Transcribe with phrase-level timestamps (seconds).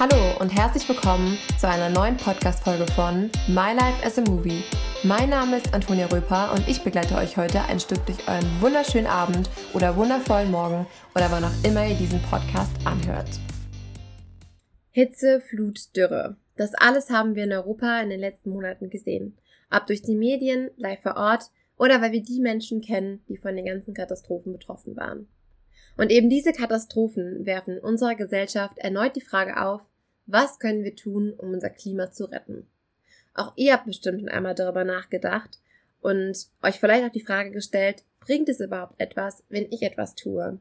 [0.00, 4.64] Hallo und herzlich willkommen zu einer neuen Podcast-Folge von My Life as a Movie.
[5.02, 9.06] Mein Name ist Antonia Röper und ich begleite euch heute ein Stück durch euren wunderschönen
[9.06, 13.28] Abend oder wundervollen Morgen oder wann auch immer ihr diesen Podcast anhört.
[14.90, 16.38] Hitze, Flut, Dürre.
[16.56, 19.36] Das alles haben wir in Europa in den letzten Monaten gesehen.
[19.68, 23.54] Ab durch die Medien, live vor Ort oder weil wir die Menschen kennen, die von
[23.54, 25.28] den ganzen Katastrophen betroffen waren.
[25.98, 29.82] Und eben diese Katastrophen werfen unserer Gesellschaft erneut die Frage auf,
[30.32, 32.66] was können wir tun, um unser Klima zu retten?
[33.34, 35.58] Auch ihr habt bestimmt einmal darüber nachgedacht
[36.00, 40.58] und euch vielleicht auch die Frage gestellt, bringt es überhaupt etwas, wenn ich etwas tue?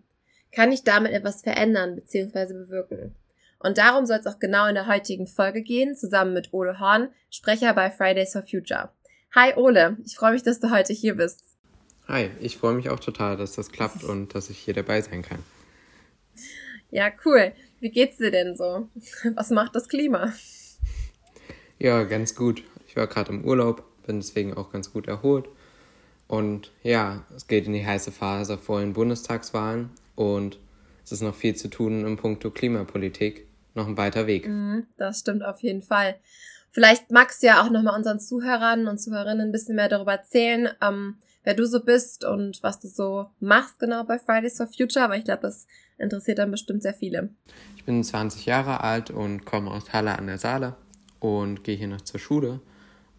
[0.51, 2.53] Kann ich damit etwas verändern bzw.
[2.53, 3.15] bewirken?
[3.59, 7.09] Und darum soll es auch genau in der heutigen Folge gehen, zusammen mit Ole Horn,
[7.29, 8.89] Sprecher bei Fridays for Future.
[9.35, 11.43] Hi Ole, ich freue mich, dass du heute hier bist.
[12.07, 15.21] Hi, ich freue mich auch total, dass das klappt und dass ich hier dabei sein
[15.21, 15.43] kann.
[16.89, 17.53] Ja, cool.
[17.79, 18.89] Wie geht's dir denn so?
[19.35, 20.33] Was macht das Klima?
[21.77, 22.63] Ja, ganz gut.
[22.87, 25.47] Ich war gerade im Urlaub, bin deswegen auch ganz gut erholt.
[26.27, 30.59] Und ja, es geht in die heiße Phase vor den Bundestagswahlen und
[31.03, 33.47] es ist noch viel zu tun im Punkto Klimapolitik.
[33.73, 34.47] Noch ein weiter Weg.
[34.47, 36.15] Mhm, das stimmt auf jeden Fall.
[36.71, 40.69] Vielleicht magst du ja auch nochmal unseren Zuhörern und Zuhörerinnen ein bisschen mehr darüber erzählen,
[40.81, 45.05] ähm, wer du so bist und was du so machst genau bei Fridays for Future,
[45.05, 47.29] aber ich glaube, das interessiert dann bestimmt sehr viele.
[47.75, 50.75] Ich bin 20 Jahre alt und komme aus Halle an der Saale
[51.19, 52.59] und gehe hier noch zur Schule.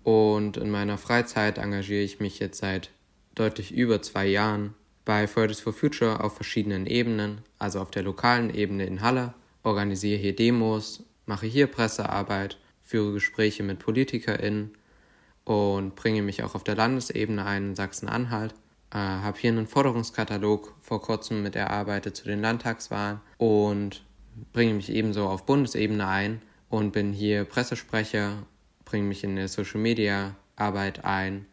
[0.02, 2.91] Und in meiner Freizeit engagiere ich mich jetzt seit
[3.34, 8.54] deutlich über zwei Jahren bei Fridays for Future auf verschiedenen Ebenen, also auf der lokalen
[8.54, 14.72] Ebene in Halle, organisiere hier Demos, mache hier Pressearbeit, führe Gespräche mit PolitikerInnen
[15.51, 18.55] und bringe mich auch auf der Landesebene ein in Sachsen-Anhalt.
[18.93, 24.05] Äh, habe hier einen Forderungskatalog vor kurzem mit erarbeitet zu den Landtagswahlen und
[24.53, 28.45] bringe mich ebenso auf Bundesebene ein und bin hier Pressesprecher,
[28.84, 31.47] bringe mich in der Social-Media-Arbeit ein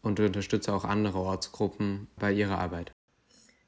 [0.00, 2.90] und unterstütze auch andere Ortsgruppen bei ihrer Arbeit.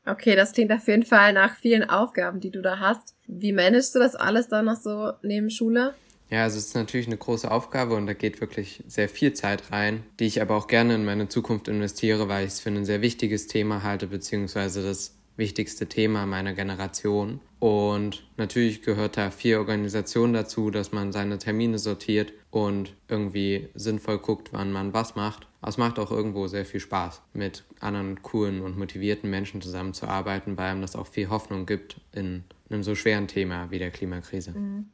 [0.07, 3.15] Okay, das klingt auf jeden Fall nach vielen Aufgaben, die du da hast.
[3.27, 5.93] Wie managst du das alles dann noch so neben Schule?
[6.35, 9.71] Ja, also es ist natürlich eine große Aufgabe und da geht wirklich sehr viel Zeit
[9.71, 12.85] rein, die ich aber auch gerne in meine Zukunft investiere, weil ich es für ein
[12.85, 17.39] sehr wichtiges Thema halte, beziehungsweise das wichtigste Thema meiner Generation.
[17.61, 24.19] Und natürlich gehört da viel Organisation dazu, dass man seine Termine sortiert und irgendwie sinnvoll
[24.19, 25.47] guckt, wann man was macht.
[25.61, 30.59] Aber es macht auch irgendwo sehr viel Spaß, mit anderen coolen und motivierten Menschen zusammenzuarbeiten,
[30.59, 34.51] weil einem das auch viel Hoffnung gibt in einem so schweren Thema wie der Klimakrise.
[34.51, 34.87] Mhm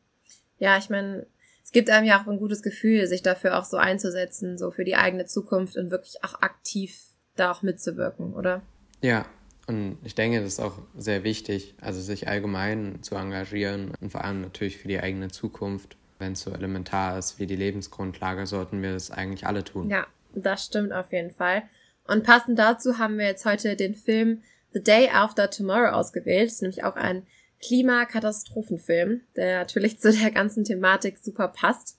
[0.61, 1.27] ja, ich meine,
[1.65, 4.85] es gibt einem ja auch ein gutes Gefühl, sich dafür auch so einzusetzen, so für
[4.85, 7.01] die eigene Zukunft und wirklich auch aktiv
[7.35, 8.63] da auch mitzuwirken, oder?
[9.03, 9.27] Ja,
[9.67, 14.25] und ich denke, das ist auch sehr wichtig, also sich allgemein zu engagieren und vor
[14.25, 15.97] allem natürlich für die eigene Zukunft.
[16.19, 19.89] Wenn es so elementar ist wie die Lebensgrundlage, sollten wir das eigentlich alle tun.
[19.89, 21.63] Ja, das stimmt auf jeden Fall.
[22.07, 26.49] Und passend dazu haben wir jetzt heute den Film The Day After Tomorrow ausgewählt.
[26.49, 27.27] Das ist nämlich auch ein
[27.63, 31.99] Klimakatastrophenfilm, der natürlich zu der ganzen Thematik super passt.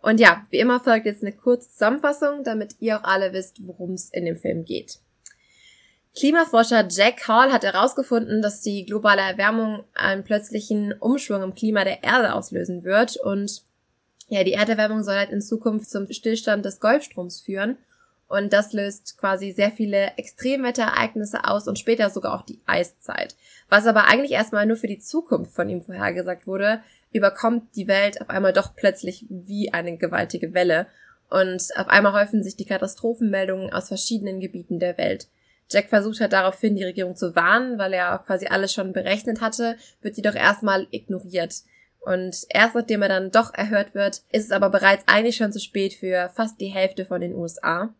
[0.00, 3.92] Und ja, wie immer folgt jetzt eine kurze Zusammenfassung, damit ihr auch alle wisst, worum
[3.92, 4.98] es in dem Film geht.
[6.16, 12.02] Klimaforscher Jack Hall hat herausgefunden, dass die globale Erwärmung einen plötzlichen Umschwung im Klima der
[12.02, 13.62] Erde auslösen wird und
[14.28, 17.76] ja, die Erderwärmung soll halt in Zukunft zum Stillstand des Golfstroms führen
[18.28, 23.36] und das löst quasi sehr viele Extremwetterereignisse aus und später sogar auch die Eiszeit.
[23.68, 26.80] Was aber eigentlich erstmal nur für die Zukunft von ihm vorhergesagt wurde,
[27.12, 30.86] überkommt die Welt auf einmal doch plötzlich wie eine gewaltige Welle.
[31.30, 35.28] Und auf einmal häufen sich die Katastrophenmeldungen aus verschiedenen Gebieten der Welt.
[35.70, 39.76] Jack versucht hat daraufhin, die Regierung zu warnen, weil er quasi alles schon berechnet hatte,
[40.00, 41.54] wird jedoch erstmal ignoriert.
[42.00, 45.58] Und erst nachdem er dann doch erhört wird, ist es aber bereits eigentlich schon zu
[45.58, 47.92] spät für fast die Hälfte von den USA.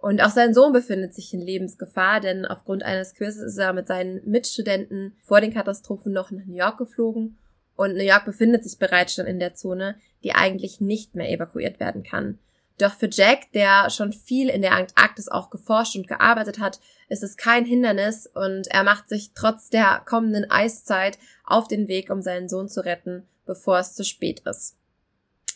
[0.00, 3.86] Und auch sein Sohn befindet sich in Lebensgefahr, denn aufgrund eines Quizzes ist er mit
[3.86, 7.36] seinen Mitstudenten vor den Katastrophen noch nach New York geflogen
[7.76, 11.80] und New York befindet sich bereits schon in der Zone, die eigentlich nicht mehr evakuiert
[11.80, 12.38] werden kann.
[12.76, 17.22] Doch für Jack, der schon viel in der Antarktis auch geforscht und gearbeitet hat, ist
[17.22, 22.22] es kein Hindernis und er macht sich trotz der kommenden Eiszeit auf den Weg, um
[22.22, 24.76] seinen Sohn zu retten, bevor es zu spät ist.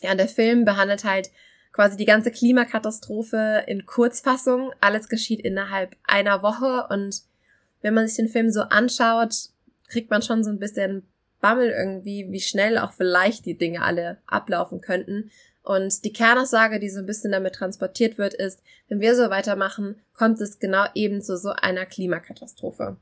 [0.01, 1.29] Ja, der Film behandelt halt
[1.75, 4.71] quasi die ganze Klimakatastrophe in Kurzfassung.
[4.79, 7.23] Alles geschieht innerhalb einer Woche und
[7.81, 9.49] wenn man sich den Film so anschaut,
[9.89, 11.03] kriegt man schon so ein bisschen
[11.41, 15.31] Bammel irgendwie, wie schnell auch vielleicht die Dinge alle ablaufen könnten.
[15.63, 20.01] Und die Kernaussage, die so ein bisschen damit transportiert wird, ist, wenn wir so weitermachen,
[20.13, 22.95] kommt es genau eben zu so einer Klimakatastrophe.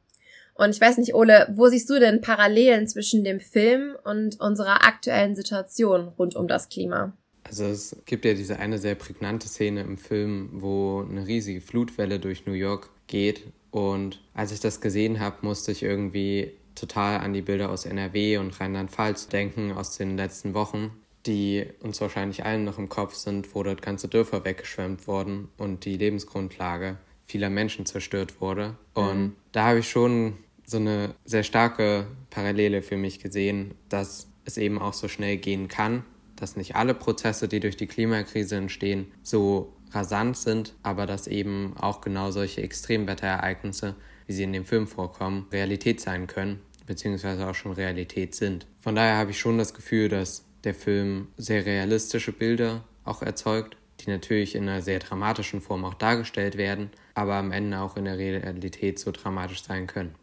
[0.55, 4.83] Und ich weiß nicht, Ole, wo siehst du denn Parallelen zwischen dem Film und unserer
[4.83, 7.13] aktuellen Situation rund um das Klima?
[7.43, 12.19] Also es gibt ja diese eine sehr prägnante Szene im Film, wo eine riesige Flutwelle
[12.19, 13.43] durch New York geht.
[13.71, 18.37] Und als ich das gesehen habe, musste ich irgendwie total an die Bilder aus NRW
[18.37, 20.91] und Rheinland-Pfalz denken aus den letzten Wochen,
[21.25, 25.85] die uns wahrscheinlich allen noch im Kopf sind, wo dort ganze Dörfer weggeschwemmt wurden und
[25.85, 28.75] die Lebensgrundlage vieler Menschen zerstört wurde.
[28.93, 29.35] Und mhm.
[29.51, 30.33] da habe ich schon
[30.65, 35.67] so eine sehr starke Parallele für mich gesehen, dass es eben auch so schnell gehen
[35.67, 36.03] kann,
[36.43, 41.73] dass nicht alle Prozesse, die durch die Klimakrise entstehen, so rasant sind, aber dass eben
[41.79, 43.95] auch genau solche Extremwetterereignisse,
[44.27, 48.67] wie sie in dem Film vorkommen, Realität sein können, beziehungsweise auch schon Realität sind.
[48.79, 53.77] Von daher habe ich schon das Gefühl, dass der Film sehr realistische Bilder auch erzeugt,
[54.01, 58.03] die natürlich in einer sehr dramatischen Form auch dargestellt werden, aber am Ende auch in
[58.03, 60.15] der Realität so dramatisch sein können.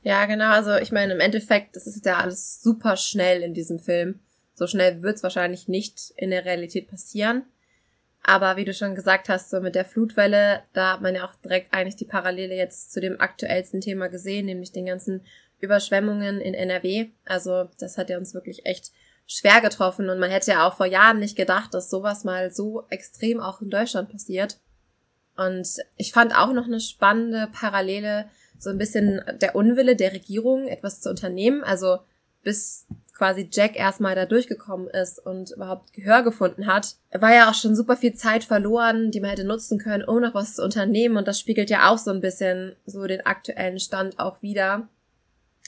[0.00, 0.50] Ja, genau.
[0.50, 4.20] Also ich meine, im Endeffekt, das ist ja alles super schnell in diesem Film.
[4.58, 7.44] So schnell wird es wahrscheinlich nicht in der Realität passieren.
[8.24, 11.36] Aber wie du schon gesagt hast, so mit der Flutwelle, da hat man ja auch
[11.36, 15.24] direkt eigentlich die Parallele jetzt zu dem aktuellsten Thema gesehen, nämlich den ganzen
[15.60, 17.10] Überschwemmungen in NRW.
[17.24, 18.90] Also das hat ja uns wirklich echt
[19.28, 22.84] schwer getroffen und man hätte ja auch vor Jahren nicht gedacht, dass sowas mal so
[22.90, 24.58] extrem auch in Deutschland passiert.
[25.36, 28.28] Und ich fand auch noch eine spannende Parallele,
[28.58, 31.62] so ein bisschen der Unwille der Regierung, etwas zu unternehmen.
[31.62, 31.98] Also
[32.42, 32.88] bis
[33.18, 37.74] quasi Jack erstmal da durchgekommen ist und überhaupt Gehör gefunden hat, war ja auch schon
[37.74, 41.16] super viel Zeit verloren, die man hätte nutzen können, um noch was zu unternehmen.
[41.16, 44.88] Und das spiegelt ja auch so ein bisschen so den aktuellen Stand auch wieder.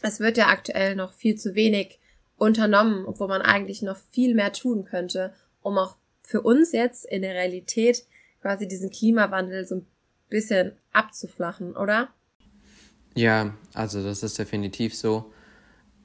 [0.00, 1.98] Es wird ja aktuell noch viel zu wenig
[2.36, 7.22] unternommen, obwohl man eigentlich noch viel mehr tun könnte, um auch für uns jetzt in
[7.22, 8.04] der Realität
[8.42, 9.86] quasi diesen Klimawandel so ein
[10.28, 12.10] bisschen abzuflachen, oder?
[13.16, 15.32] Ja, also das ist definitiv so.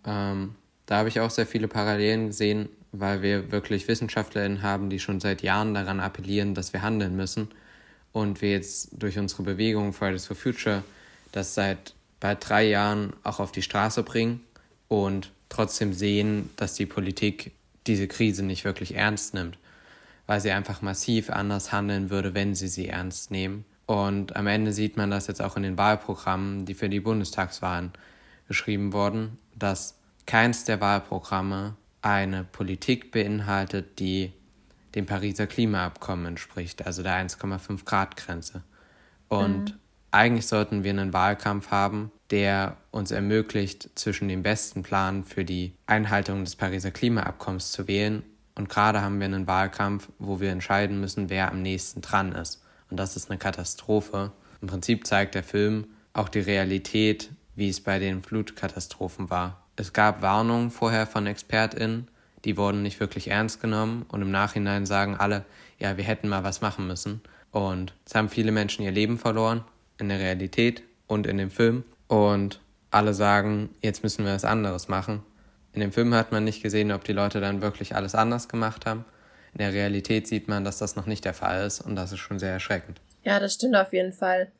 [0.07, 4.99] Ähm, da habe ich auch sehr viele Parallelen gesehen, weil wir wirklich WissenschaftlerInnen haben, die
[4.99, 7.49] schon seit Jahren daran appellieren, dass wir handeln müssen.
[8.11, 10.83] Und wir jetzt durch unsere Bewegung Fridays for Future
[11.31, 14.39] das seit bald drei Jahren auch auf die Straße bringen
[14.87, 17.51] und trotzdem sehen, dass die Politik
[17.87, 19.57] diese Krise nicht wirklich ernst nimmt
[20.27, 23.65] weil sie einfach massiv anders handeln würde, wenn sie sie ernst nehmen.
[23.85, 27.91] Und am Ende sieht man das jetzt auch in den Wahlprogrammen, die für die Bundestagswahlen
[28.47, 34.33] geschrieben wurden, dass keins der Wahlprogramme eine Politik beinhaltet, die
[34.93, 38.63] dem Pariser Klimaabkommen entspricht, also der 1,5 Grad Grenze.
[39.27, 39.79] Und mhm.
[40.11, 45.73] eigentlich sollten wir einen Wahlkampf haben, der uns ermöglicht, zwischen dem besten Plan für die
[45.85, 48.23] Einhaltung des Pariser Klimaabkommens zu wählen
[48.55, 52.63] und gerade haben wir einen Wahlkampf, wo wir entscheiden müssen, wer am nächsten dran ist.
[52.89, 54.31] Und das ist eine Katastrophe.
[54.61, 59.64] Im Prinzip zeigt der Film auch die Realität, wie es bei den Flutkatastrophen war.
[59.77, 62.07] Es gab Warnungen vorher von ExpertInnen,
[62.45, 65.43] die wurden nicht wirklich ernst genommen und im Nachhinein sagen alle,
[65.79, 67.21] ja, wir hätten mal was machen müssen.
[67.51, 69.63] Und es haben viele Menschen ihr Leben verloren,
[69.97, 71.83] in der Realität und in dem Film.
[72.07, 72.61] Und
[72.91, 75.23] alle sagen, jetzt müssen wir was anderes machen.
[75.73, 78.85] In dem Film hat man nicht gesehen, ob die Leute dann wirklich alles anders gemacht
[78.85, 79.03] haben.
[79.53, 82.19] In der Realität sieht man, dass das noch nicht der Fall ist und das ist
[82.19, 83.01] schon sehr erschreckend.
[83.23, 84.51] Ja, das stimmt auf jeden Fall.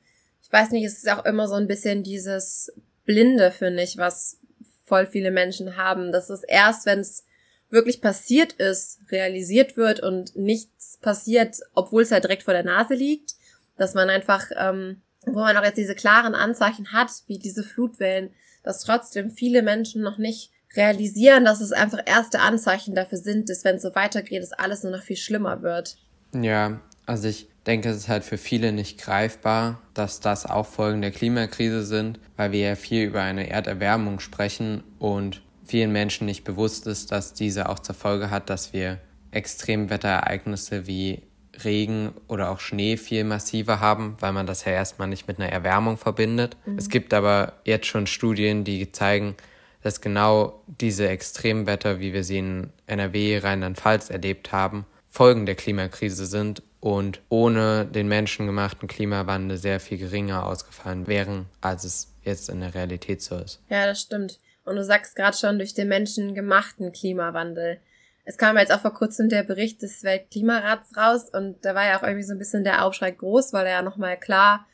[0.42, 2.72] Ich weiß nicht, es ist auch immer so ein bisschen dieses
[3.06, 4.40] Blinde, finde ich, was
[4.86, 6.12] voll viele Menschen haben.
[6.12, 7.26] Das ist erst, wenn es
[7.70, 12.94] wirklich passiert ist, realisiert wird und nichts passiert, obwohl es halt direkt vor der Nase
[12.94, 13.34] liegt,
[13.78, 18.30] dass man einfach, ähm, wo man auch jetzt diese klaren Anzeichen hat, wie diese Flutwellen,
[18.64, 23.64] dass trotzdem viele Menschen noch nicht realisieren, dass es einfach erste Anzeichen dafür sind, dass
[23.64, 25.98] wenn es so weitergeht, dass alles nur noch viel schlimmer wird.
[26.34, 31.02] Ja, also ich denke, es ist halt für viele nicht greifbar, dass das auch Folgen
[31.02, 36.44] der Klimakrise sind, weil wir ja viel über eine Erderwärmung sprechen und vielen Menschen nicht
[36.44, 39.00] bewusst ist, dass diese auch zur Folge hat, dass wir
[39.32, 41.24] Extremwetterereignisse wie
[41.64, 45.52] Regen oder auch Schnee viel massiver haben, weil man das ja erstmal nicht mit einer
[45.52, 46.58] Erwärmung verbindet.
[46.66, 46.78] Mhm.
[46.78, 49.36] Es gibt aber jetzt schon Studien, die zeigen,
[49.82, 56.26] dass genau diese Extremwetter, wie wir sie in NRW, Rheinland-Pfalz erlebt haben, Folgen der Klimakrise
[56.26, 62.60] sind und ohne den menschengemachten Klimawandel sehr viel geringer ausgefallen wären, als es jetzt in
[62.60, 63.60] der Realität so ist.
[63.70, 64.40] Ja, das stimmt.
[64.66, 67.80] Und du sagst gerade schon durch den menschengemachten Klimawandel.
[68.24, 71.98] Es kam jetzt auch vor kurzem der Bericht des Weltklimarats raus und da war ja
[71.98, 74.68] auch irgendwie so ein bisschen der Aufschrei groß, weil er ja nochmal klar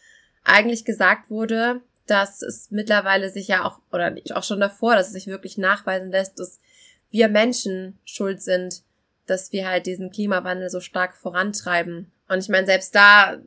[0.43, 5.13] eigentlich gesagt wurde, dass es mittlerweile sich ja auch, oder auch schon davor, dass es
[5.13, 6.59] sich wirklich nachweisen lässt, dass
[7.09, 8.83] wir Menschen schuld sind,
[9.25, 12.11] dass wir halt diesen Klimawandel so stark vorantreiben.
[12.27, 13.37] Und ich meine, selbst da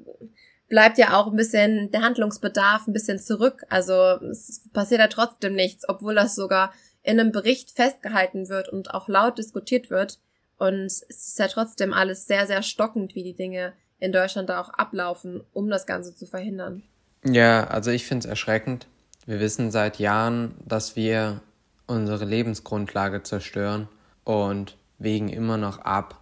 [0.68, 3.64] bleibt ja auch ein bisschen der Handlungsbedarf ein bisschen zurück.
[3.68, 3.92] Also
[4.30, 9.08] es passiert ja trotzdem nichts, obwohl das sogar in einem Bericht festgehalten wird und auch
[9.08, 10.18] laut diskutiert wird.
[10.56, 14.60] Und es ist ja trotzdem alles sehr, sehr stockend, wie die Dinge in Deutschland da
[14.60, 16.82] auch ablaufen, um das Ganze zu verhindern.
[17.24, 18.86] Ja, also ich finde es erschreckend.
[19.26, 21.40] Wir wissen seit Jahren, dass wir
[21.86, 23.88] unsere Lebensgrundlage zerstören
[24.24, 26.20] und wägen immer noch ab,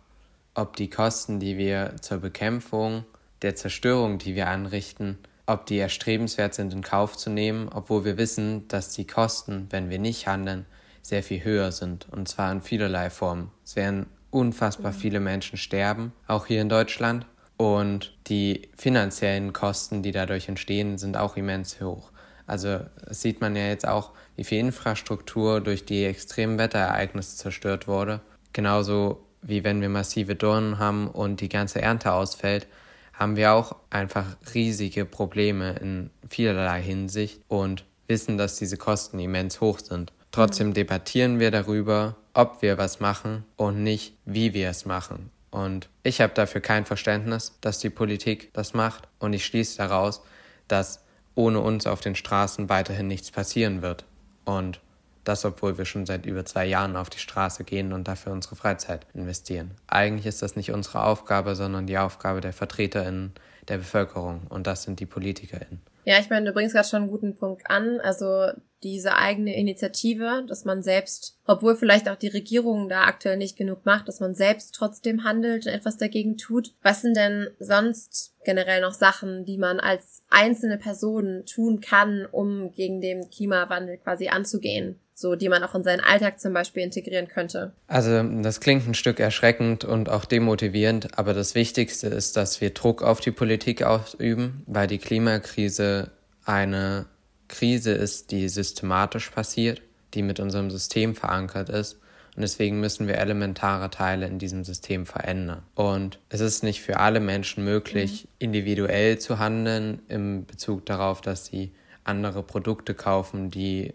[0.55, 3.05] ob die Kosten, die wir zur Bekämpfung
[3.41, 8.19] der Zerstörung, die wir anrichten, ob die erstrebenswert sind in Kauf zu nehmen, obwohl wir
[8.19, 10.67] wissen, dass die Kosten, wenn wir nicht handeln,
[11.01, 13.51] sehr viel höher sind, und zwar in vielerlei Formen.
[13.65, 20.11] Es werden unfassbar viele Menschen sterben, auch hier in Deutschland, und die finanziellen Kosten, die
[20.11, 22.11] dadurch entstehen, sind auch immens hoch.
[22.47, 28.21] Also sieht man ja jetzt auch, wie viel Infrastruktur durch die extremen Wetterereignisse zerstört wurde.
[28.53, 32.67] Genauso wie wenn wir massive Dornen haben und die ganze Ernte ausfällt,
[33.13, 39.61] haben wir auch einfach riesige Probleme in vielerlei Hinsicht und wissen, dass diese Kosten immens
[39.61, 40.13] hoch sind.
[40.31, 40.75] Trotzdem mhm.
[40.75, 45.31] debattieren wir darüber, ob wir was machen und nicht, wie wir es machen.
[45.51, 49.07] Und ich habe dafür kein Verständnis, dass die Politik das macht.
[49.19, 50.23] Und ich schließe daraus,
[50.67, 51.05] dass
[51.35, 54.07] ohne uns auf den Straßen weiterhin nichts passieren wird.
[54.47, 54.81] Und
[55.25, 58.57] das, obwohl wir schon seit über zwei Jahren auf die Straße gehen und dafür unsere
[58.57, 59.73] Freizeit investieren.
[59.87, 63.33] Eigentlich ist das nicht unsere Aufgabe, sondern die Aufgabe der VertreterInnen
[63.69, 64.43] der Bevölkerung.
[64.49, 65.81] Und das sind die PolitikerInnen.
[66.05, 68.01] Ja, ich meine, du bringst gerade schon einen guten Punkt an.
[68.01, 68.49] Also
[68.83, 73.87] diese eigene Initiative, dass man selbst, obwohl vielleicht auch die Regierung da aktuell nicht genug
[73.87, 76.73] macht, dass man selbst trotzdem handelt und etwas dagegen tut.
[76.83, 82.73] Was sind denn sonst generell noch Sachen, die man als einzelne Person tun kann, um
[82.73, 84.99] gegen den Klimawandel quasi anzugehen?
[85.23, 87.73] So die man auch in seinen Alltag zum Beispiel integrieren könnte?
[87.87, 92.71] Also das klingt ein Stück erschreckend und auch demotivierend, aber das Wichtigste ist, dass wir
[92.71, 96.11] Druck auf die Politik ausüben, weil die Klimakrise
[96.45, 97.07] eine
[97.49, 99.81] Krise ist, die systematisch passiert,
[100.13, 101.99] die mit unserem System verankert ist.
[102.35, 105.63] Und deswegen müssen wir elementare Teile in diesem System verändern.
[105.75, 108.29] Und es ist nicht für alle Menschen möglich, mhm.
[108.39, 111.73] individuell zu handeln im Bezug darauf, dass sie
[112.05, 113.93] andere Produkte kaufen, die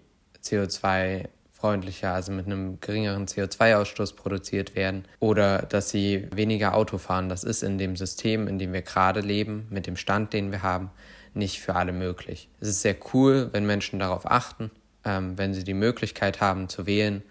[0.47, 7.29] CO2 freundlicher, also mit einem geringeren CO2-Ausstoß produziert werden oder dass sie weniger Auto fahren.
[7.29, 10.61] Das ist in dem System, in dem wir gerade leben, mit dem Stand, den wir
[10.61, 10.91] haben,
[11.33, 12.49] nicht für alle möglich.
[12.59, 14.69] Es ist sehr cool, wenn Menschen darauf achten,
[15.03, 17.23] ähm, wenn sie die Möglichkeit haben zu wählen,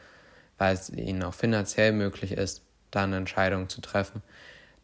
[0.58, 4.22] weil es ihnen auch finanziell möglich ist, dann Entscheidungen zu treffen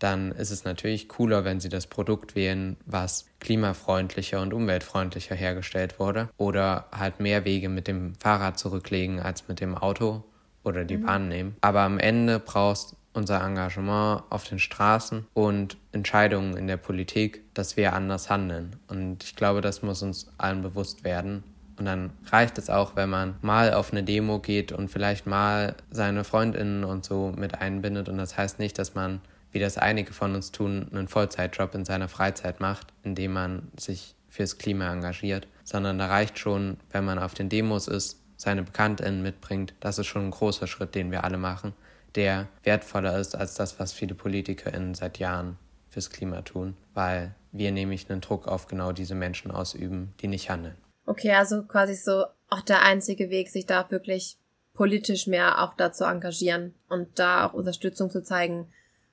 [0.02, 6.00] dann ist es natürlich cooler, wenn sie das Produkt wählen, was klimafreundlicher und umweltfreundlicher hergestellt
[6.00, 6.28] wurde.
[6.36, 10.24] Oder halt mehr Wege mit dem Fahrrad zurücklegen als mit dem Auto
[10.64, 11.06] oder die mhm.
[11.06, 11.56] Bahn nehmen.
[11.60, 17.76] Aber am Ende brauchst unser Engagement auf den Straßen und Entscheidungen in der Politik, dass
[17.76, 18.76] wir anders handeln.
[18.88, 21.44] Und ich glaube, das muss uns allen bewusst werden.
[21.78, 25.74] Und dann reicht es auch, wenn man mal auf eine Demo geht und vielleicht mal
[25.90, 28.08] seine Freundinnen und so mit einbindet.
[28.08, 29.20] Und das heißt nicht, dass man
[29.52, 34.16] wie das einige von uns tun, einen Vollzeitjob in seiner Freizeit macht, indem man sich
[34.28, 39.22] fürs Klima engagiert, sondern da reicht schon, wenn man auf den Demos ist, seine BekanntInnen
[39.22, 39.74] mitbringt.
[39.80, 41.74] Das ist schon ein großer Schritt, den wir alle machen,
[42.14, 47.70] der wertvoller ist als das, was viele PolitikerInnen seit Jahren fürs Klima tun, weil wir
[47.70, 50.76] nämlich einen Druck auf genau diese Menschen ausüben, die nicht handeln.
[51.04, 54.38] Okay, also quasi so auch der einzige Weg, sich da wirklich
[54.72, 58.68] politisch mehr auch dazu engagieren und da auch Unterstützung zu zeigen,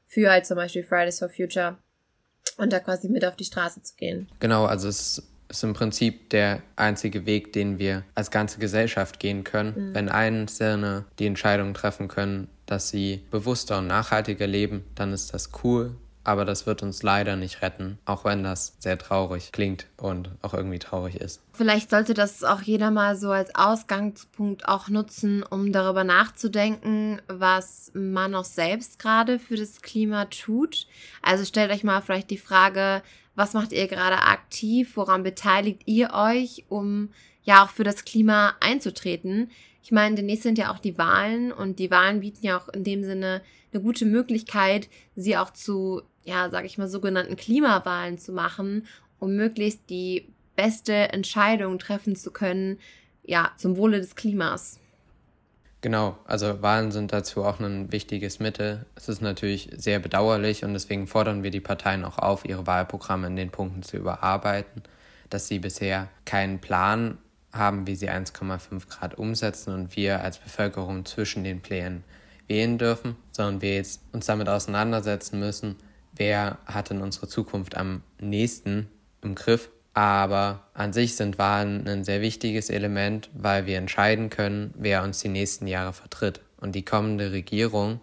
[0.10, 1.78] für halt zum Beispiel Fridays for Future
[2.58, 4.28] und da quasi mit auf die Straße zu gehen.
[4.40, 9.44] Genau, also es ist im Prinzip der einzige Weg, den wir als ganze Gesellschaft gehen
[9.44, 9.90] können.
[9.90, 9.96] Mhm.
[9.96, 15.52] Wenn Einzelne die Entscheidung treffen können, dass sie bewusster und nachhaltiger leben, dann ist das
[15.64, 15.96] cool
[16.30, 20.54] aber das wird uns leider nicht retten, auch wenn das sehr traurig klingt und auch
[20.54, 21.42] irgendwie traurig ist.
[21.54, 27.92] Vielleicht sollte das auch jeder mal so als Ausgangspunkt auch nutzen, um darüber nachzudenken, was
[27.96, 30.86] man auch selbst gerade für das Klima tut.
[31.24, 33.02] Also stellt euch mal vielleicht die Frage,
[33.34, 37.10] was macht ihr gerade aktiv, woran beteiligt ihr euch, um
[37.42, 39.50] ja auch für das Klima einzutreten?
[39.82, 42.84] Ich meine, demnächst sind ja auch die Wahlen und die Wahlen bieten ja auch in
[42.84, 43.42] dem Sinne
[43.74, 48.88] eine gute Möglichkeit, sie auch zu ja, sage ich mal, sogenannten Klimawahlen zu machen,
[49.20, 52.80] um möglichst die beste Entscheidung treffen zu können,
[53.24, 54.80] ja, zum Wohle des Klimas.
[55.82, 58.86] Genau, also Wahlen sind dazu auch ein wichtiges Mittel.
[58.96, 63.28] Es ist natürlich sehr bedauerlich und deswegen fordern wir die Parteien auch auf, ihre Wahlprogramme
[63.28, 64.84] in den Punkten zu überarbeiten,
[65.30, 67.18] dass sie bisher keinen Plan
[67.54, 72.04] haben, wie sie 1,5 Grad umsetzen und wir als Bevölkerung zwischen den Plänen
[72.48, 75.78] wählen dürfen, sondern wir jetzt uns damit auseinandersetzen müssen,
[76.20, 78.90] wer hat denn unsere Zukunft am nächsten
[79.24, 79.70] im Griff.
[79.94, 85.20] Aber an sich sind Wahlen ein sehr wichtiges Element, weil wir entscheiden können, wer uns
[85.20, 86.42] die nächsten Jahre vertritt.
[86.58, 88.00] Und die kommende Regierung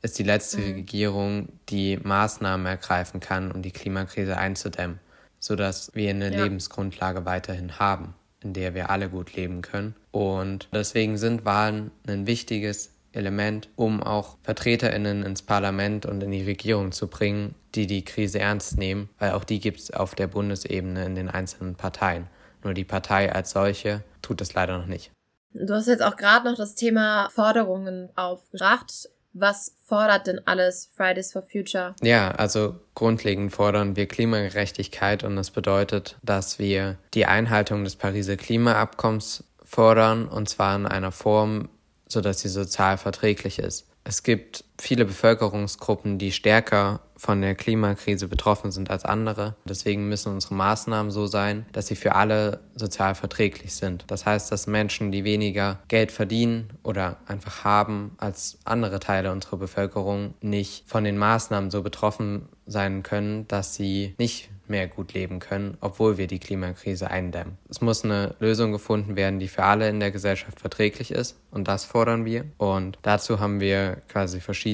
[0.00, 0.74] ist die letzte mhm.
[0.74, 5.00] Regierung, die Maßnahmen ergreifen kann, um die Klimakrise einzudämmen,
[5.40, 6.44] sodass wir eine ja.
[6.44, 9.96] Lebensgrundlage weiterhin haben, in der wir alle gut leben können.
[10.12, 16.44] Und deswegen sind Wahlen ein wichtiges Element, um auch Vertreterinnen ins Parlament und in die
[16.44, 20.28] Regierung zu bringen, die die Krise ernst nehmen, weil auch die gibt es auf der
[20.28, 22.28] Bundesebene in den einzelnen Parteien.
[22.64, 25.12] Nur die Partei als solche tut es leider noch nicht.
[25.52, 29.08] Du hast jetzt auch gerade noch das Thema Forderungen aufgebracht.
[29.32, 31.94] Was fordert denn alles Fridays for Future?
[32.02, 38.36] Ja, also grundlegend fordern wir Klimagerechtigkeit und das bedeutet, dass wir die Einhaltung des Pariser
[38.36, 41.68] Klimaabkommens fordern und zwar in einer Form,
[42.08, 43.86] sodass sie sozial verträglich ist.
[44.04, 49.56] Es gibt viele Bevölkerungsgruppen, die stärker von der Klimakrise betroffen sind als andere.
[49.64, 54.04] Deswegen müssen unsere Maßnahmen so sein, dass sie für alle sozial verträglich sind.
[54.06, 59.56] Das heißt, dass Menschen, die weniger Geld verdienen oder einfach haben als andere Teile unserer
[59.56, 65.38] Bevölkerung, nicht von den Maßnahmen so betroffen sein können, dass sie nicht mehr gut leben
[65.38, 67.56] können, obwohl wir die Klimakrise eindämmen.
[67.68, 71.68] Es muss eine Lösung gefunden werden, die für alle in der Gesellschaft verträglich ist und
[71.68, 72.44] das fordern wir.
[72.58, 74.67] Und dazu haben wir quasi verschiedene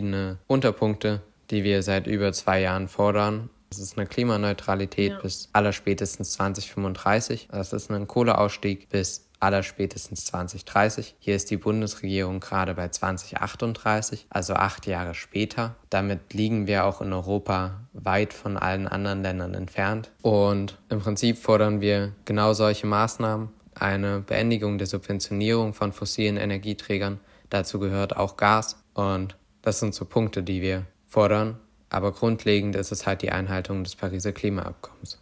[0.46, 1.20] Unterpunkte,
[1.50, 3.50] die wir seit über zwei Jahren fordern.
[3.70, 5.18] Das ist eine Klimaneutralität ja.
[5.18, 7.48] bis allerspätestens 2035.
[7.50, 11.16] Das ist ein Kohleausstieg bis allerspätestens 2030.
[11.18, 15.76] Hier ist die Bundesregierung gerade bei 2038, also acht Jahre später.
[15.90, 20.10] Damit liegen wir auch in Europa weit von allen anderen Ländern entfernt.
[20.22, 23.50] Und im Prinzip fordern wir genau solche Maßnahmen.
[23.74, 27.20] Eine Beendigung der Subventionierung von fossilen Energieträgern.
[27.50, 28.82] Dazu gehört auch Gas.
[28.94, 31.58] Und das sind so Punkte, die wir fordern.
[31.88, 35.18] Aber grundlegend ist es halt die Einhaltung des Pariser Klimaabkommens.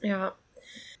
[0.00, 0.34] Ja,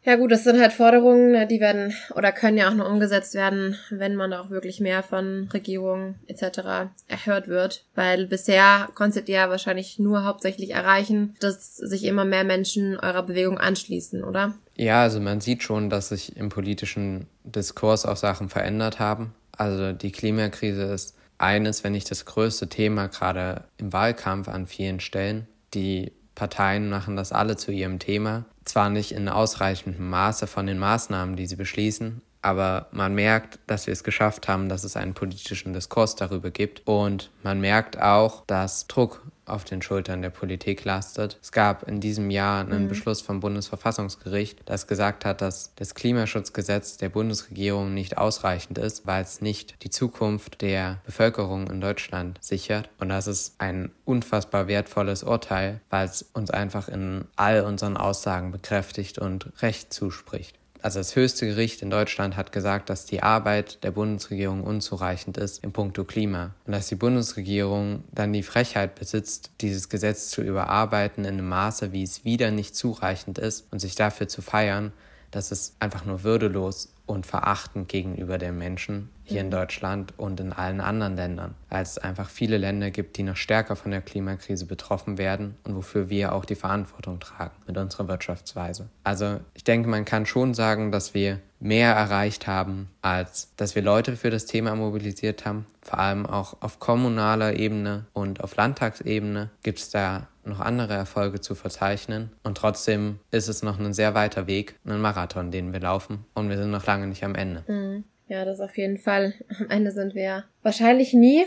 [0.06, 3.34] ja gut, das sind halt Forderungen, ne, die werden oder können ja auch nur umgesetzt
[3.34, 6.90] werden, wenn man auch wirklich mehr von Regierungen etc.
[7.08, 7.84] erhört wird.
[7.94, 13.22] Weil bisher konntet ihr ja wahrscheinlich nur hauptsächlich erreichen, dass sich immer mehr Menschen eurer
[13.22, 14.54] Bewegung anschließen, oder?
[14.76, 19.32] Ja, also man sieht schon, dass sich im politischen Diskurs auch Sachen verändert haben.
[19.56, 25.00] Also die Klimakrise ist eines, wenn nicht das größte Thema gerade im Wahlkampf an vielen
[25.00, 25.46] Stellen.
[25.74, 28.44] Die Parteien machen das alle zu ihrem Thema.
[28.64, 33.86] Zwar nicht in ausreichendem Maße von den Maßnahmen, die sie beschließen, aber man merkt, dass
[33.86, 36.82] wir es geschafft haben, dass es einen politischen Diskurs darüber gibt.
[36.86, 41.38] Und man merkt auch, dass Druck auf den Schultern der Politik lastet.
[41.42, 42.88] Es gab in diesem Jahr einen mhm.
[42.88, 49.22] Beschluss vom Bundesverfassungsgericht, das gesagt hat, dass das Klimaschutzgesetz der Bundesregierung nicht ausreichend ist, weil
[49.22, 52.88] es nicht die Zukunft der Bevölkerung in Deutschland sichert.
[52.98, 58.52] Und das ist ein unfassbar wertvolles Urteil, weil es uns einfach in all unseren Aussagen
[58.52, 63.82] bekräftigt und Recht zuspricht also das höchste Gericht in Deutschland hat gesagt, dass die Arbeit
[63.84, 66.50] der Bundesregierung unzureichend ist im Punkto Klima.
[66.66, 71.92] Und dass die Bundesregierung dann die Frechheit besitzt, dieses Gesetz zu überarbeiten in einem Maße,
[71.92, 74.92] wie es wieder nicht zureichend ist und sich dafür zu feiern,
[75.34, 79.52] das ist einfach nur würdelos und verachtend gegenüber den Menschen hier in mhm.
[79.52, 83.74] Deutschland und in allen anderen Ländern, als es einfach viele Länder gibt, die noch stärker
[83.74, 88.88] von der Klimakrise betroffen werden und wofür wir auch die Verantwortung tragen mit unserer Wirtschaftsweise.
[89.02, 93.82] Also ich denke, man kann schon sagen, dass wir mehr erreicht haben, als dass wir
[93.82, 95.66] Leute für das Thema mobilisiert haben.
[95.82, 101.40] Vor allem auch auf kommunaler Ebene und auf Landtagsebene gibt es da noch andere Erfolge
[101.40, 102.30] zu verzeichnen.
[102.42, 106.24] Und trotzdem ist es noch ein sehr weiter Weg, ein Marathon, den wir laufen.
[106.34, 107.64] Und wir sind noch lange nicht am Ende.
[107.66, 108.04] Mhm.
[108.28, 109.34] Ja, das auf jeden Fall.
[109.60, 111.44] Am Ende sind wir wahrscheinlich nie,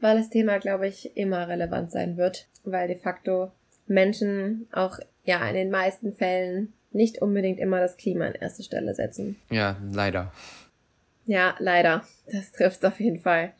[0.00, 3.50] weil das Thema, glaube ich, immer relevant sein wird, weil de facto
[3.86, 8.94] Menschen auch ja in den meisten Fällen nicht unbedingt immer das Klima an erste Stelle
[8.94, 9.36] setzen.
[9.50, 10.32] Ja, leider.
[11.26, 12.04] Ja, leider.
[12.30, 13.52] Das trifft auf jeden Fall.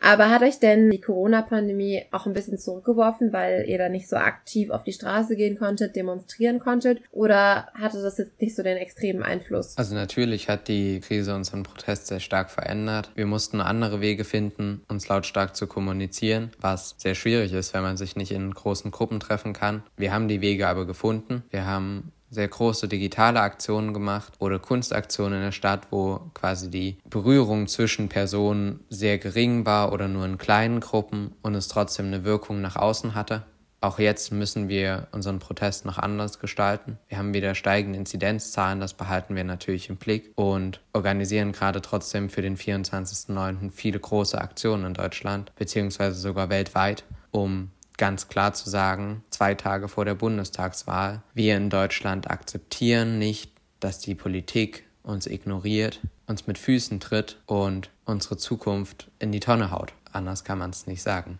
[0.00, 4.16] Aber hat euch denn die Corona-Pandemie auch ein bisschen zurückgeworfen, weil ihr da nicht so
[4.16, 7.00] aktiv auf die Straße gehen konntet, demonstrieren konntet?
[7.12, 9.76] Oder hatte das jetzt nicht so den extremen Einfluss?
[9.76, 13.10] Also natürlich hat die Krise unseren Protest sehr stark verändert.
[13.14, 17.96] Wir mussten andere Wege finden, uns lautstark zu kommunizieren, was sehr schwierig ist, wenn man
[17.96, 19.82] sich nicht in großen Gruppen treffen kann.
[19.96, 21.44] Wir haben die Wege aber gefunden.
[21.50, 26.98] Wir haben sehr große digitale Aktionen gemacht oder Kunstaktionen in der Stadt, wo quasi die
[27.08, 32.24] Berührung zwischen Personen sehr gering war oder nur in kleinen Gruppen und es trotzdem eine
[32.24, 33.44] Wirkung nach außen hatte.
[33.80, 36.98] Auch jetzt müssen wir unseren Protest noch anders gestalten.
[37.08, 42.30] Wir haben wieder steigende Inzidenzzahlen, das behalten wir natürlich im Blick und organisieren gerade trotzdem
[42.30, 43.70] für den 24.09.
[43.70, 49.88] viele große Aktionen in Deutschland, beziehungsweise sogar weltweit, um ganz klar zu sagen, zwei Tage
[49.88, 56.58] vor der Bundestagswahl, wir in Deutschland akzeptieren nicht, dass die Politik uns ignoriert, uns mit
[56.58, 59.92] Füßen tritt und unsere Zukunft in die Tonne haut.
[60.12, 61.38] Anders kann man es nicht sagen.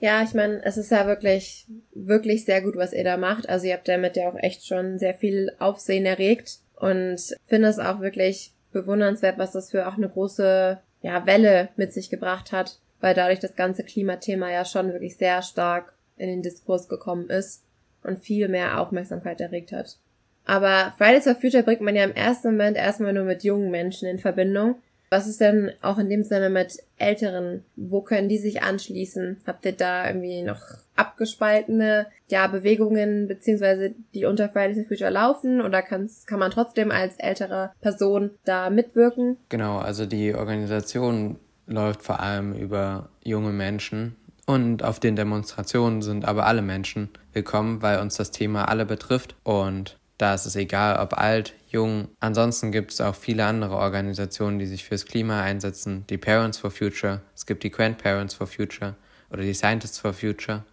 [0.00, 3.48] Ja, ich meine, es ist ja wirklich, wirklich sehr gut, was ihr da macht.
[3.48, 7.78] Also ihr habt damit ja auch echt schon sehr viel Aufsehen erregt und finde es
[7.78, 12.78] auch wirklich bewundernswert, was das für auch eine große ja, Welle mit sich gebracht hat,
[13.00, 17.62] weil dadurch das ganze Klimathema ja schon wirklich sehr stark in den Diskurs gekommen ist
[18.02, 19.96] und viel mehr Aufmerksamkeit erregt hat.
[20.44, 24.08] Aber Fridays for Future bringt man ja im ersten Moment erstmal nur mit jungen Menschen
[24.08, 24.76] in Verbindung.
[25.12, 27.64] Was ist denn auch in dem Sinne mit Älteren?
[27.74, 29.38] Wo können die sich anschließen?
[29.44, 30.60] Habt ihr da irgendwie noch
[30.94, 36.92] abgespaltene ja, Bewegungen beziehungsweise die unter Fridays for Future laufen oder kann's, kann man trotzdem
[36.92, 39.36] als ältere Person da mitwirken?
[39.48, 46.24] Genau, also die Organisation läuft vor allem über junge Menschen und auf den Demonstrationen sind
[46.24, 50.98] aber alle Menschen willkommen, weil uns das Thema alle betrifft und da ist es egal,
[50.98, 52.08] ob alt, jung.
[52.20, 56.04] Ansonsten gibt es auch viele andere Organisationen, die sich fürs Klima einsetzen.
[56.10, 58.96] Die Parents for Future, es gibt die Grandparents for Future
[59.30, 60.64] oder die Scientists for Future.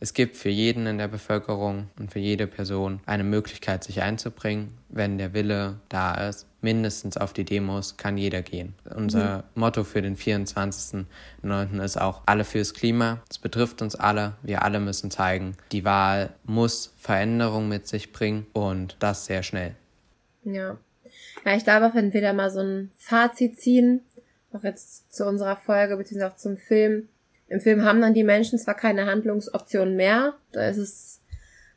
[0.00, 4.78] Es gibt für jeden in der Bevölkerung und für jede Person eine Möglichkeit, sich einzubringen,
[4.88, 6.46] wenn der Wille da ist.
[6.64, 8.74] Mindestens auf die Demos kann jeder gehen.
[8.96, 9.60] Unser mhm.
[9.60, 11.84] Motto für den 24.09.
[11.84, 13.22] ist auch alle fürs Klima.
[13.28, 14.32] Es betrifft uns alle.
[14.42, 19.74] Wir alle müssen zeigen, die Wahl muss Veränderung mit sich bringen und das sehr schnell.
[20.42, 20.78] Ja.
[21.44, 24.00] Ja, ich glaube, wenn wir da mal so ein Fazit ziehen,
[24.54, 27.10] auch jetzt zu unserer Folge, beziehungsweise auch zum Film,
[27.48, 31.20] im Film haben dann die Menschen zwar keine Handlungsoptionen mehr, da ist es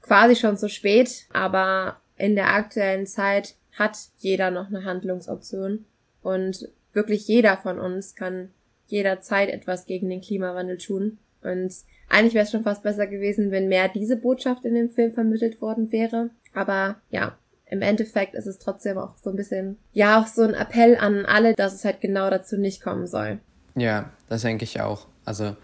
[0.01, 5.85] quasi schon zu spät, aber in der aktuellen Zeit hat jeder noch eine Handlungsoption
[6.21, 8.49] und wirklich jeder von uns kann
[8.87, 11.19] jederzeit etwas gegen den Klimawandel tun.
[11.43, 11.73] Und
[12.09, 15.61] eigentlich wäre es schon fast besser gewesen, wenn mehr diese Botschaft in dem Film vermittelt
[15.61, 16.29] worden wäre.
[16.53, 20.53] Aber ja, im Endeffekt ist es trotzdem auch so ein bisschen, ja, auch so ein
[20.53, 23.39] Appell an alle, dass es halt genau dazu nicht kommen soll.
[23.75, 25.07] Ja, das denke ich auch.
[25.25, 25.55] Also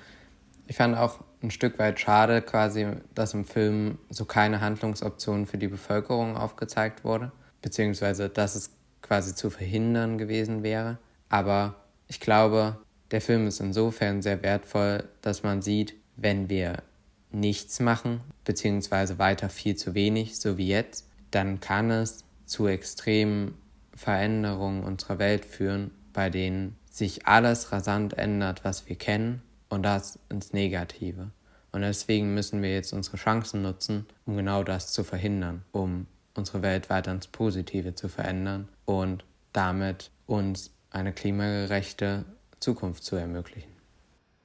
[0.67, 5.58] ich fand auch ein Stück weit schade quasi, dass im Film so keine Handlungsoption für
[5.58, 7.32] die Bevölkerung aufgezeigt wurde,
[7.63, 8.69] beziehungsweise dass es
[9.02, 10.99] quasi zu verhindern gewesen wäre.
[11.30, 11.76] Aber
[12.08, 12.78] ich glaube,
[13.10, 16.84] der Film ist insofern sehr wertvoll, dass man sieht, wenn wir
[17.32, 23.56] nichts machen, beziehungsweise weiter viel zu wenig, so wie jetzt, dann kann es zu extremen
[23.95, 30.19] Veränderungen unserer Welt führen, bei denen sich alles rasant ändert, was wir kennen und das
[30.30, 31.32] ins Negative.
[31.71, 36.62] Und deswegen müssen wir jetzt unsere Chancen nutzen, um genau das zu verhindern, um unsere
[36.62, 42.26] Welt weiter ins Positive zu verändern und damit uns eine klimagerechte
[42.60, 43.72] Zukunft zu ermöglichen.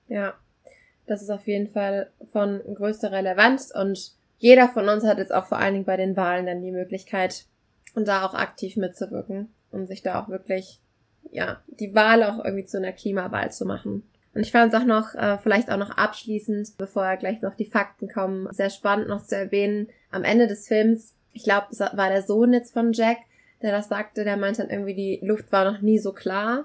[0.09, 0.35] Ja,
[1.07, 5.46] das ist auf jeden Fall von größter Relevanz und jeder von uns hat jetzt auch
[5.46, 7.46] vor allen Dingen bei den Wahlen dann die Möglichkeit,
[7.94, 10.81] und da auch aktiv mitzuwirken, um sich da auch wirklich,
[11.31, 14.09] ja, die Wahl auch irgendwie zu einer Klimawahl zu machen.
[14.35, 17.66] Und ich fand es auch noch, äh, vielleicht auch noch abschließend, bevor gleich noch die
[17.66, 19.88] Fakten kommen, sehr spannend noch zu erwähnen.
[20.11, 23.18] Am Ende des Films, ich glaube, es war der Sohn jetzt von Jack,
[23.62, 26.64] der das sagte, der meinte dann irgendwie, die Luft war noch nie so klar.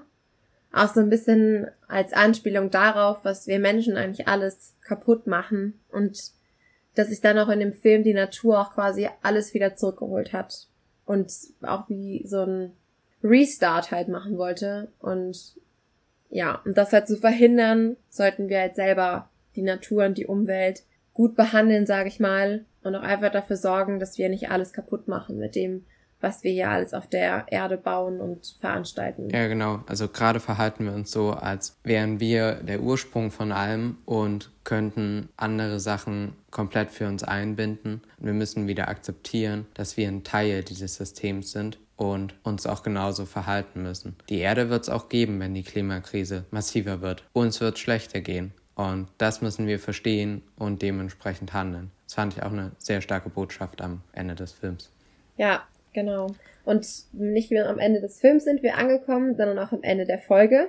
[0.72, 6.32] Auch so ein bisschen als Anspielung darauf, was wir Menschen eigentlich alles kaputt machen und
[6.96, 10.66] dass sich dann auch in dem Film die Natur auch quasi alles wieder zurückgeholt hat
[11.06, 11.32] und
[11.62, 12.72] auch wie so ein
[13.22, 15.54] Restart halt machen wollte und
[16.30, 20.82] ja, um das halt zu verhindern, sollten wir halt selber die Natur und die Umwelt
[21.12, 25.08] gut behandeln, sage ich mal, und auch einfach dafür sorgen, dass wir nicht alles kaputt
[25.08, 25.84] machen mit dem,
[26.20, 29.28] was wir hier alles auf der Erde bauen und veranstalten.
[29.30, 29.80] Ja, genau.
[29.86, 35.28] Also gerade verhalten wir uns so, als wären wir der Ursprung von allem und könnten
[35.36, 38.00] andere Sachen komplett für uns einbinden.
[38.18, 43.26] Wir müssen wieder akzeptieren, dass wir ein Teil dieses Systems sind und uns auch genauso
[43.26, 44.16] verhalten müssen.
[44.28, 47.24] Die Erde wird es auch geben, wenn die Klimakrise massiver wird.
[47.32, 48.52] Uns wird schlechter gehen.
[48.76, 51.90] Und das müssen wir verstehen und dementsprechend handeln.
[52.06, 54.90] Das fand ich auch eine sehr starke Botschaft am Ende des Films.
[55.36, 56.34] Ja, genau.
[56.64, 60.18] Und nicht nur am Ende des Films sind wir angekommen, sondern auch am Ende der
[60.18, 60.68] Folge.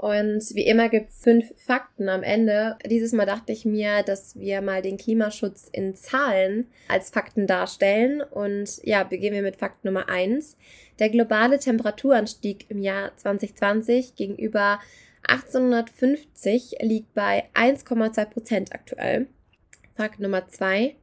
[0.00, 2.78] Und wie immer gibt's fünf Fakten am Ende.
[2.86, 8.22] Dieses Mal dachte ich mir, dass wir mal den Klimaschutz in Zahlen als Fakten darstellen.
[8.22, 10.56] Und ja, beginnen wir mit Fakt Nummer eins.
[11.00, 14.80] Der globale Temperaturanstieg im Jahr 2020 gegenüber
[15.22, 19.26] 1850 liegt bei 1,2 Prozent aktuell.
[19.94, 20.96] Fakt Nummer zwei.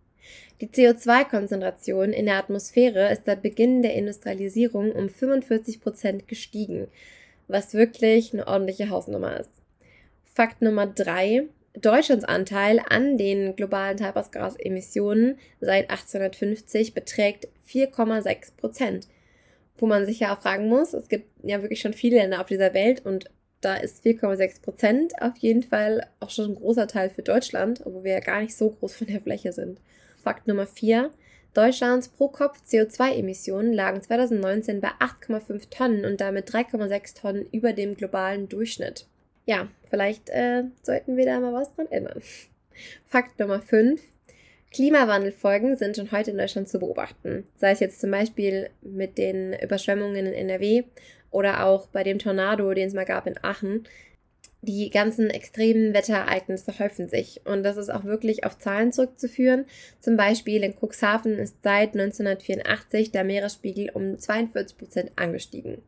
[0.59, 6.87] Die CO2-Konzentration in der Atmosphäre ist seit Beginn der Industrialisierung um 45 Prozent gestiegen
[7.47, 9.51] was wirklich eine ordentliche Hausnummer ist.
[10.33, 11.43] Fakt Nummer drei.
[11.73, 19.07] Deutschlands Anteil an den globalen Treibhausgasemissionen seit 1850 beträgt 4,6 Prozent.
[19.77, 22.47] Wo man sich ja auch fragen muss, es gibt ja wirklich schon viele Länder auf
[22.47, 23.29] dieser Welt und
[23.61, 28.03] da ist 4,6 Prozent auf jeden Fall auch schon ein großer Teil für Deutschland, obwohl
[28.03, 29.79] wir ja gar nicht so groß von der Fläche sind.
[30.23, 31.11] Fakt Nummer 4.
[31.53, 38.47] Deutschlands pro-Kopf CO2-Emissionen lagen 2019 bei 8,5 Tonnen und damit 3,6 Tonnen über dem globalen
[38.47, 39.07] Durchschnitt.
[39.47, 42.21] Ja, vielleicht äh, sollten wir da mal was dran ändern.
[43.05, 43.99] Fakt Nummer 5.
[44.71, 47.45] Klimawandelfolgen sind schon heute in Deutschland zu beobachten.
[47.55, 50.83] Sei es jetzt zum Beispiel mit den Überschwemmungen in NRW
[51.37, 53.83] oder auch bei dem Tornado, den es mal gab in Aachen.
[54.63, 59.65] Die ganzen extremen Wetterereignisse häufen sich und das ist auch wirklich auf Zahlen zurückzuführen.
[59.99, 65.83] Zum Beispiel in Cuxhaven ist seit 1984 der Meeresspiegel um 42 Prozent angestiegen.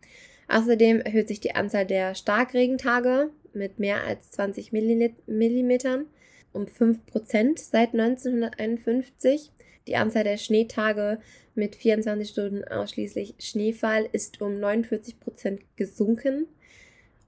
[0.48, 6.06] Außerdem erhöht sich die Anzahl der Starkregentage mit mehr als 20 Millimetern
[6.54, 9.52] um 5 Prozent seit 1951.
[9.88, 11.18] Die Anzahl der Schneetage
[11.60, 16.48] mit 24 Stunden ausschließlich Schneefall ist um 49 Prozent gesunken.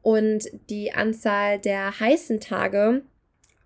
[0.02, 3.04] Und die Anzahl der heißen Tage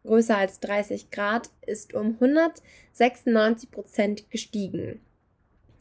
[0.05, 5.01] größer als 30 Grad ist um 196 Prozent gestiegen.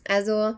[0.07, 0.55] Also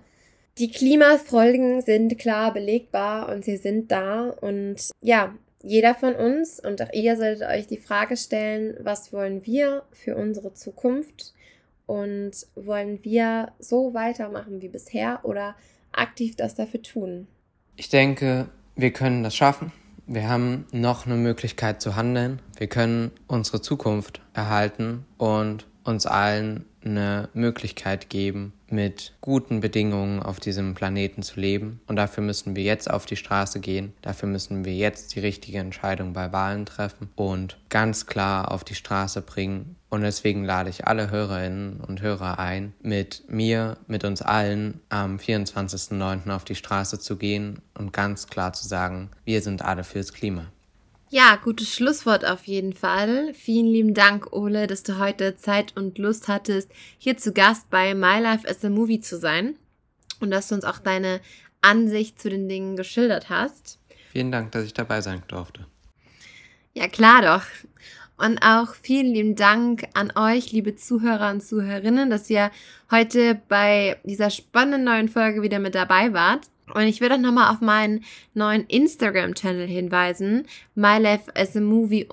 [0.58, 4.30] die Klimafolgen sind klar belegbar und sie sind da.
[4.30, 9.44] Und ja, jeder von uns und auch ihr solltet euch die Frage stellen, was wollen
[9.44, 11.34] wir für unsere Zukunft
[11.86, 15.54] und wollen wir so weitermachen wie bisher oder
[15.92, 17.26] aktiv das dafür tun?
[17.76, 19.72] Ich denke, wir können das schaffen.
[20.06, 22.40] Wir haben noch eine Möglichkeit zu handeln.
[22.56, 30.40] Wir können unsere Zukunft erhalten und uns allen eine Möglichkeit geben, mit guten Bedingungen auf
[30.40, 31.80] diesem Planeten zu leben.
[31.86, 33.92] Und dafür müssen wir jetzt auf die Straße gehen.
[34.02, 38.74] Dafür müssen wir jetzt die richtige Entscheidung bei Wahlen treffen und ganz klar auf die
[38.74, 39.76] Straße bringen.
[39.88, 45.16] Und deswegen lade ich alle Hörerinnen und Hörer ein, mit mir, mit uns allen am
[45.16, 46.30] 24.09.
[46.30, 50.46] auf die Straße zu gehen und ganz klar zu sagen, wir sind alle fürs Klima.
[51.08, 53.32] Ja, gutes Schlusswort auf jeden Fall.
[53.32, 57.94] Vielen lieben Dank, Ole, dass du heute Zeit und Lust hattest, hier zu Gast bei
[57.94, 59.54] My Life as a Movie zu sein
[60.18, 61.20] und dass du uns auch deine
[61.62, 63.78] Ansicht zu den Dingen geschildert hast.
[64.10, 65.66] Vielen Dank, dass ich dabei sein durfte.
[66.74, 67.46] Ja, klar doch.
[68.18, 72.50] Und auch vielen lieben Dank an euch, liebe Zuhörer und Zuhörerinnen, dass ihr
[72.90, 76.48] heute bei dieser spannenden neuen Folge wieder mit dabei wart.
[76.74, 82.06] Und ich will auch nochmal auf meinen neuen Instagram-Channel hinweisen, My Life as a Movie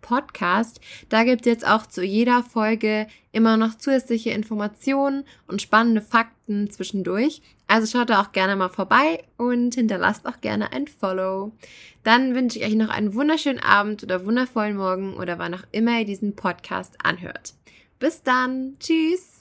[0.00, 0.80] Podcast.
[1.08, 6.70] Da gibt es jetzt auch zu jeder Folge immer noch zusätzliche Informationen und spannende Fakten
[6.70, 7.40] zwischendurch.
[7.66, 11.52] Also schaut da auch gerne mal vorbei und hinterlasst auch gerne ein Follow.
[12.02, 16.00] Dann wünsche ich euch noch einen wunderschönen Abend oder wundervollen Morgen oder wann auch immer
[16.00, 17.54] ihr diesen Podcast anhört.
[17.98, 18.76] Bis dann.
[18.80, 19.33] Tschüss.